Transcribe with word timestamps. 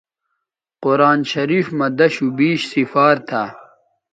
قرآن 0.83 1.19
شریف 1.31 1.67
مہ 1.77 1.87
دشوبیش 1.99 2.59
سفار 2.71 3.15
تھا 3.27 3.43